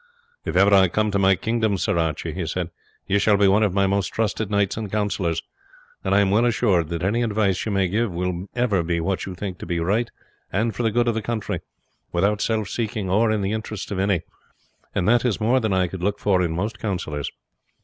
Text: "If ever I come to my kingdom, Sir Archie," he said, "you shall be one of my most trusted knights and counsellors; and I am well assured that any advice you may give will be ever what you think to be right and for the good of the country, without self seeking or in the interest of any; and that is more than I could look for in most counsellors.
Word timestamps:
"If 0.45 0.55
ever 0.55 0.73
I 0.73 0.87
come 0.87 1.11
to 1.11 1.19
my 1.19 1.35
kingdom, 1.35 1.77
Sir 1.77 1.95
Archie," 1.99 2.33
he 2.33 2.47
said, 2.47 2.71
"you 3.05 3.19
shall 3.19 3.37
be 3.37 3.47
one 3.47 3.61
of 3.61 3.71
my 3.75 3.85
most 3.85 4.07
trusted 4.07 4.49
knights 4.49 4.75
and 4.75 4.91
counsellors; 4.91 5.43
and 6.03 6.15
I 6.15 6.21
am 6.21 6.31
well 6.31 6.43
assured 6.43 6.89
that 6.89 7.03
any 7.03 7.21
advice 7.21 7.63
you 7.67 7.71
may 7.71 7.87
give 7.87 8.11
will 8.11 8.31
be 8.33 8.45
ever 8.55 8.81
what 9.03 9.27
you 9.27 9.35
think 9.35 9.59
to 9.59 9.67
be 9.67 9.79
right 9.79 10.09
and 10.51 10.73
for 10.73 10.81
the 10.81 10.89
good 10.89 11.07
of 11.07 11.13
the 11.13 11.21
country, 11.21 11.59
without 12.11 12.41
self 12.41 12.67
seeking 12.67 13.11
or 13.11 13.29
in 13.29 13.43
the 13.43 13.51
interest 13.53 13.91
of 13.91 13.99
any; 13.99 14.23
and 14.95 15.07
that 15.07 15.23
is 15.23 15.39
more 15.39 15.59
than 15.59 15.71
I 15.71 15.85
could 15.87 16.01
look 16.01 16.17
for 16.17 16.41
in 16.41 16.53
most 16.55 16.79
counsellors. 16.79 17.29